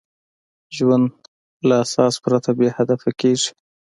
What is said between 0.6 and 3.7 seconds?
ژوند له اساس پرته بېهدفه کېږي.